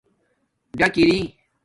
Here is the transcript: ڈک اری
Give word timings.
ڈک 0.77 0.91
اری 1.01 1.17